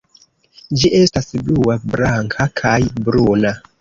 [0.83, 3.55] Ĝi estas blua, blanka, kaj bruna.